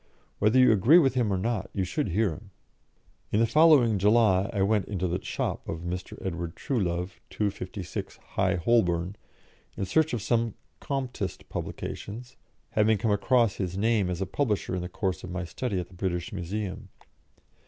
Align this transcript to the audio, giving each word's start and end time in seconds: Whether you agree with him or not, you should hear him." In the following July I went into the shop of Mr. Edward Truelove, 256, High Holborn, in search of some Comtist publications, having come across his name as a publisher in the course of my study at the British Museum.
Whether 0.39 0.57
you 0.57 0.71
agree 0.71 0.97
with 0.97 1.13
him 1.13 1.31
or 1.31 1.37
not, 1.37 1.69
you 1.75 1.83
should 1.83 2.07
hear 2.09 2.31
him." 2.31 2.49
In 3.31 3.39
the 3.39 3.45
following 3.45 3.99
July 3.99 4.49
I 4.51 4.63
went 4.63 4.87
into 4.87 5.07
the 5.07 5.23
shop 5.23 5.69
of 5.69 5.81
Mr. 5.81 6.17
Edward 6.25 6.55
Truelove, 6.55 7.19
256, 7.29 8.17
High 8.29 8.55
Holborn, 8.55 9.15
in 9.77 9.85
search 9.85 10.13
of 10.15 10.23
some 10.23 10.55
Comtist 10.79 11.47
publications, 11.49 12.35
having 12.71 12.97
come 12.97 13.11
across 13.11 13.57
his 13.57 13.77
name 13.77 14.09
as 14.09 14.21
a 14.21 14.25
publisher 14.25 14.75
in 14.75 14.81
the 14.81 14.89
course 14.89 15.23
of 15.23 15.29
my 15.29 15.43
study 15.45 15.79
at 15.79 15.89
the 15.89 15.93
British 15.93 16.33
Museum. 16.33 16.89